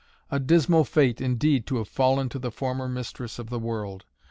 A 0.31 0.39
dismal 0.39 0.83
fate 0.83 1.21
indeed 1.21 1.67
to 1.67 1.75
have 1.77 1.87
fallen 1.87 2.27
to 2.29 2.39
the 2.39 2.49
former 2.49 2.87
mistress 2.89 3.37
of 3.37 3.51
the 3.51 3.59
world! 3.59 4.03